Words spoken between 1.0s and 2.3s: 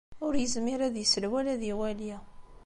isel, wala ad iwali.